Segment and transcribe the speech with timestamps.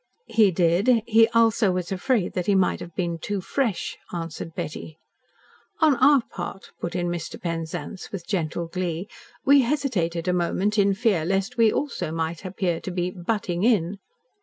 [0.29, 1.03] "He did.
[1.05, 4.97] He also was afraid that he might have been 'too fresh.'" answered Betty.
[5.79, 7.39] "On our part," said Mr.
[7.39, 9.07] Penzance, with gentle glee,
[9.45, 13.99] "we hesitated a moment in fear lest we also might appear to be 'butting in.'"